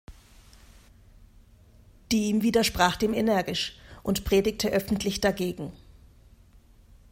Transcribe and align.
Diem 2.11 2.41
widersprach 2.41 2.95
dem 2.97 3.13
energisch 3.13 3.77
und 4.01 4.25
predigte 4.25 4.69
öffentlich 4.71 5.21
dagegen. 5.21 5.73